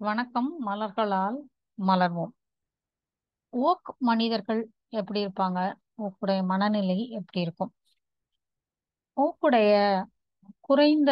[0.00, 1.36] வணக்கம் மலர்களால்
[1.78, 2.32] மலர்வோம்.
[3.50, 5.74] ஓக் மனிதர்கள் எப்படி இருப்பாங்க?
[5.98, 7.72] ஓக்குடைய மனநிலை எப்படி இருக்கும்?
[9.16, 9.72] ஓக்குடைய
[10.60, 11.10] குறைந்த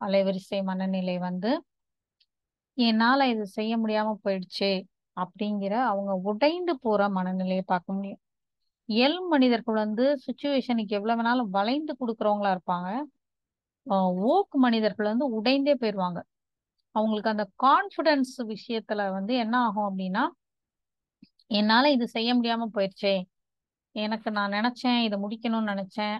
[0.00, 1.64] அலைவரிசை மனநிலை வந்து
[2.74, 4.84] என்னால இது செய்ய முடியாம போயிடுச்சு
[5.16, 8.20] அப்படிங்கிற அவங்க உடைந்து போற மனநிலையை பார்க்க முடியும்.
[8.88, 13.02] எல் மனிதர்கள் வந்து சுச்சுவேஷனுக்கு எவ்வளவு வேணாலும் வளைந்து கொடுக்குறவங்களா இருப்பாங்க.
[14.30, 16.20] ஓக் மனிதர்கள் வந்து உடைந்தே போயிடுவாங்க
[16.94, 20.24] அவங்களுக்கு அந்த கான்ஃபிடன்ஸ் விஷயத்துல வந்து என்ன ஆகும் அப்படின்னா
[21.50, 23.14] என்னால இது செய்ய முடியாம போயிடுச்சே
[23.96, 26.16] எனக்கு நான் நினைச்சேன் இதை முடிக்கணும்னு நினைச்சேன்.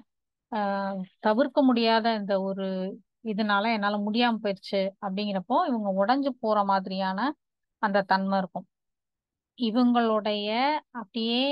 [0.53, 2.67] ஆஹ் தவிர்க்க முடியாத இந்த ஒரு
[3.25, 7.21] இதனால என்னால முடியாம போயிடுச்சு அப்படிங்கிறப்போ இவங்க உடஞ்சு போற மாதிரியான
[7.83, 8.67] அந்த தன்மை இருக்கும்.
[9.59, 10.49] இவங்களுடைய
[10.93, 11.43] அப்படியே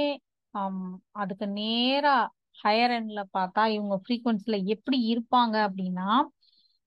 [0.54, 0.84] ஆம்,
[1.14, 2.16] அதுக்கு நேரா
[2.56, 6.08] ஹையர் எண்ட்ல பார்த்தா இவங்க ஃப்ரீக்வன்சில எப்படி இருப்பாங்க அப்படின்னா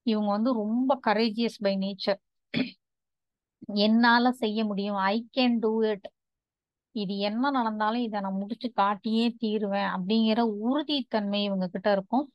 [0.05, 2.19] இவங்க வந்து ரொம்ப கரேஜியஸ் பை நேச்சர்
[3.83, 4.99] என்னால செய்ய முடியும்.
[5.05, 6.05] ஐ கேன் டூ இட்
[6.95, 12.25] இது என்ன நடந்தாலும் இதை நான் முடிச்சு காட்டியே தீருவேன் அப்படிங்கிற உறுதித்தன்மை இவங்க கிட்ட இருக்கும்.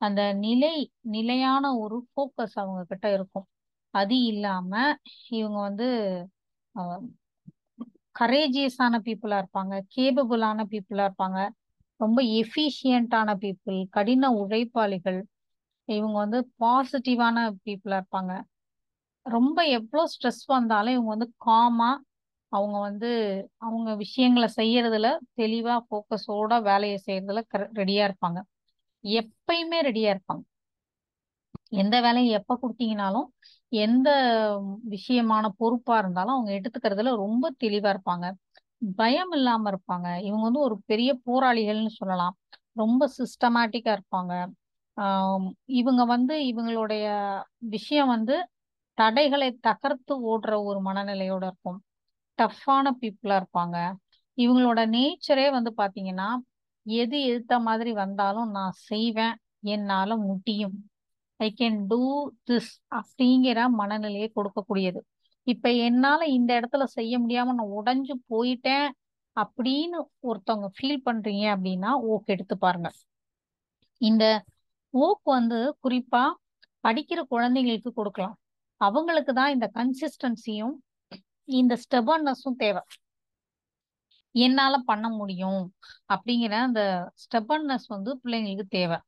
[0.00, 0.72] அந்த நிலை
[1.16, 3.46] நிலையான ஒரு ஃபோக்கஸ் அவங்க கிட்ட இருக்கும்.
[3.94, 4.72] அது இல்லாம
[5.38, 5.86] இவங்க வந்து
[8.16, 9.74] கரேஜியஸான பீப்புளா இருப்பாங்க.
[9.94, 11.38] கேபபிளான பீப்புளா இருப்பாங்க.
[12.00, 15.20] ரொம்ப எஃபிஷியண்டான பீப்புள் கடின உழைப்பாளிகள்.
[15.88, 18.32] இவங்க வந்து பாசிட்டிவான பீப்புளாக இருப்பாங்க.
[19.26, 22.02] ரொம்ப எவ்வளோ ஸ்ட்ரெஸ் வந்தாலும் இவங்க வந்து காமாக
[22.52, 23.08] அவங்க வந்து
[23.58, 27.40] அவங்க விஷயங்களை செய்யறதுல தெளிவாக ஃபோக்கஸோட வேலையை செய்யறதுல
[27.80, 28.38] ரெடியாக இருப்பாங்க.
[29.04, 30.44] எப்பயுமே ரெடியாக இருப்பாங்க.
[31.82, 33.26] எந்த வேலையும் எப்போ கொடுத்தீங்கனாலும்
[33.84, 34.08] எந்த
[34.94, 38.26] விஷயமான பொறுப்பாக இருந்தாலும் அவங்க எடுத்துக்கிறதுல ரொம்ப தெளிவாக இருப்பாங்க.
[38.96, 40.24] பயம் இல்லாம இருப்பாங்க.
[40.24, 42.36] இவங்க வந்து ஒரு பெரிய போராளிகள்னு சொல்லலாம்.
[42.72, 44.46] ரொம்ப சிஸ்டமேட்டிக்கா இருப்பாங்க.
[44.96, 47.06] ஆஹ் இவங்க வந்து இவங்களுடைய
[47.58, 48.48] விஷயம் வந்து
[48.94, 51.82] தடைகளை தகர்த்து ஓடுற ஒரு மனநிலையோட இருக்கும்.
[52.42, 53.94] டஃப்பான பீப்புளா இருப்பாங்க.
[54.36, 56.28] இவங்களோட நேச்சரே வந்து பாத்தீங்கன்னா
[56.82, 59.36] எது எதிர்த்த மாதிரி வந்தாலும் நான் செய்வேன்.
[59.60, 60.90] என்னால முடியும்.
[61.36, 65.00] ஐ கேன் டூ திஸ் அப்படிங்கிற மனநிலையை கொடுக்கக்கூடியது.
[65.46, 68.88] இப்ப என்னால இந்த இடத்துல செய்ய முடியாம நான் உடைஞ்சு போயிட்டேன்
[69.36, 72.88] அப்படின்னு ஒருத்தவங்க ஃபீல் பண்றீங்க அப்படின்னா ஓக் எடுத்து பாருங்க.
[74.00, 74.24] இந்த
[74.94, 76.24] ஓக் வந்து குறிப்பா
[76.84, 78.36] படிக்கிற குழந்தைங்களுக்கு கொடுக்கலாம்.
[78.80, 80.74] அவங்களுக்கு தான் இந்த கன்சிஸ்டன்சியும்
[81.48, 82.82] இந்த ஸ்டெபர்னஸும் தேவை.
[84.44, 85.62] என்னால பண்ண முடியும்
[86.14, 86.82] அப்படிங்கிற அந்த
[87.24, 88.98] ஸ்டெபன்னஸ் வந்து பிள்ளைங்களுக்கு தேவை.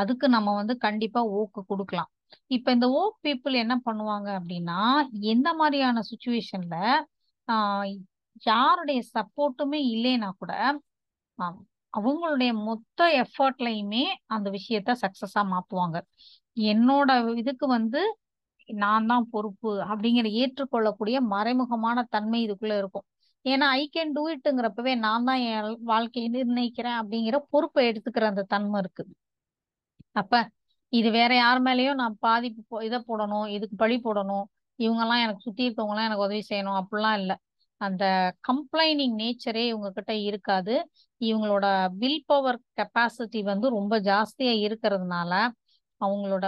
[0.00, 2.10] அதுக்கு நம்ம வந்து கண்டிப்பா ஓக்கு கொடுக்கலாம்.
[2.56, 4.78] இப்ப இந்த ஓக் பீப்புள் என்ன பண்ணுவாங்க அப்படின்னா
[5.32, 6.76] எந்த மாதிரியான சுச்சுவேஷன்ல
[8.46, 10.52] யாருடைய சப்போர்ட்டுமே இல்லைன்னா கூட
[11.92, 15.98] அவங்களுடைய மொத்த எஃபர்ட்லையுமே அந்த விஷயத்த சக்சஸா மாத்துவாங்க.
[16.70, 18.00] என்னோட இதுக்கு வந்து
[18.68, 23.06] நான் தான் பொறுப்பு அப்படிங்கிற ஏற்றுக்கொள்ளக்கூடிய மறைமுகமான தன்மை இதுக்குள்ள இருக்கும்.
[23.44, 28.78] ஏன்னா ஐ கேன் டூ இட்டுங்கிறப்பவே நான் தான் என் வாழ்க்கையை நிர்ணயிக்கிறேன் அப்படிங்கிற பொறுப்பை எடுத்துக்கிற அந்த தன்மை
[28.80, 29.04] இருக்கு.
[30.12, 30.34] அப்ப
[30.92, 34.44] இது வேற யார் மேலேயும் நான் பாதிப்பு இதை போடணும் இதுக்கு பழி போடணும்
[34.78, 37.36] இவங்கெல்லாம் எனக்கு சுத்தி இருக்கவங்கலாம் எனக்கு உதவி செய்யணும் அப்படிலாம் இல்லை.
[37.80, 38.04] அந்த
[38.48, 40.74] கம்ப்ளைனிங் நேச்சரே இவங்க கிட்ட இருக்காது.
[41.20, 41.66] இவங்களோட
[42.00, 45.32] வில் பவர் கெப்பாசிட்டி வந்து ரொம்ப ஜாஸ்தியா இருக்கிறதுனால
[46.00, 46.46] அவங்களோட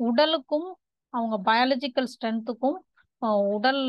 [0.00, 0.68] உடலுக்கும்
[1.14, 2.78] அவங்க பயாலஜிக்கல் ஸ்ட்ரென்த்துக்கும்
[3.22, 3.82] உடல்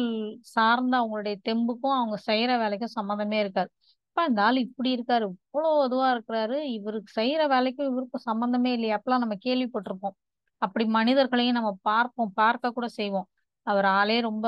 [0.56, 3.70] சார்ந்த அவங்களுடைய தெம்புக்கும் அவங்க செய்யற வேலைக்கும் சம்மந்தமே இருக்காது.
[4.08, 9.24] இப்ப இந்த ஆள் இப்படி இருக்காரு இவ்வளோ இதுவா இருக்கிறாரு இவருக்கு செய்யற வேலைக்கும் இவருக்கும் சம்மந்தமே இல்லையா அப்பெல்லாம்
[9.26, 10.16] நம்ம கேள்விப்பட்டிருப்போம்.
[10.62, 13.28] அப்படி மனிதர்களையும் நம்ம பார்ப்போம் பார்க்க கூட செய்வோம்.
[13.68, 14.48] அவர் ஆளே ரொம்ப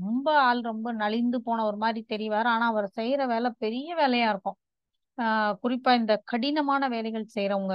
[0.00, 2.44] ரொம்ப ஆள் ரொம்ப நலிந்து போன ஒரு மாதிரி தெரிவார்.
[2.44, 4.58] ஆனா அவர் செய்யற வேலை பெரிய வேலையா இருக்கும்.
[5.18, 7.74] ஆஹ் குறிப்பா இந்த கடினமான வேலைகள் செய்யறவங்க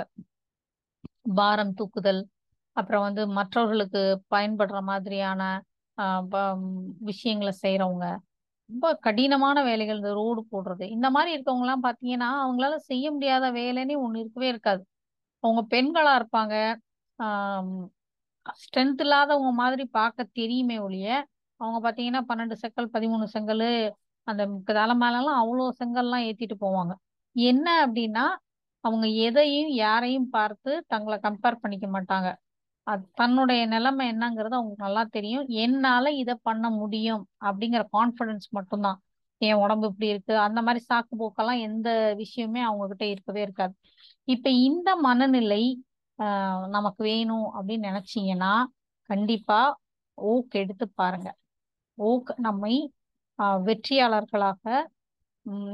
[1.36, 2.22] பாரம் தூக்குதல்
[2.78, 4.02] அப்புறம் வந்து மற்றவர்களுக்கு
[4.36, 5.42] பயன்படுற மாதிரியான
[7.10, 8.08] விஷயங்களை செய்யறவங்க
[8.70, 10.86] ரொம்ப கடினமான வேலைகள் இந்த ரோடு போடுறது.
[10.96, 14.82] இந்த மாதிரி இருக்கவங்க எல்லாம் பாத்தீங்கன்னா அவங்களால செய்ய முடியாத வேலைன்னு ஒண்ணு இருக்கவே இருக்காது.
[15.44, 16.56] அவங்க பெண்களா இருப்பாங்க.
[18.64, 21.08] ஸ்ட்ரென்த் இல்லாதவங்க மாதிரி பார்க்க தெரியுமே ஒழிய
[21.60, 23.66] அவங்க பாத்தீங்கன்னா பன்னெண்டு செங்கல் பதிமூணு செங்கல்
[24.28, 24.44] அந்த
[24.80, 26.94] தலை மேலெல்லாம் அவ்வளோ செங்கல்லாம் ஏத்திட்டு போவாங்க.
[27.36, 28.26] என்ன அப்படின்னா
[28.84, 32.30] அவங்க எதையும் யாரையும் பார்த்து தங்களை கம்பேர் பண்ணிக்க மாட்டாங்க.
[32.88, 35.46] அது தன்னுடைய நிலைமை என்னங்கிறது அவங்களுக்கு நல்லா தெரியும்.
[35.66, 39.00] என்னால இதை பண்ண முடியும் அப்படிங்கிற கான்ஃபிடன்ஸ் மட்டும்தான்.
[39.42, 40.34] என் உடம்பு இப்படி இருக்கு.
[40.46, 41.90] அந்த மாதிரி சாக்கு போக்கெல்லாம் எந்த
[42.22, 43.74] விஷயமே அவங்க கிட்ட இருக்கவே இருக்காது.
[44.28, 45.64] இப்ப இந்த மனநிலை
[46.76, 48.54] நமக்கு வேணும் அப்படின்னு நினைச்சீங்கன்னா
[49.10, 49.60] கண்டிப்பா
[50.18, 51.30] ஓக் எடுத்து பாருங்க.
[51.98, 52.74] ஓக் நம்மை
[53.68, 54.66] வெற்றியாளர்களாக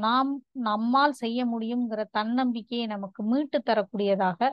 [0.04, 0.32] நாம்
[0.68, 4.50] நம்மால் செய்ய முடியுங்கிற தன்னம்பிக்கையை நமக்கு மீட்டு தரக்கூடியதாக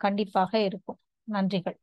[0.00, 0.98] கண்டிப்பாக இருக்கும்.
[1.30, 1.78] நன்றிகள்.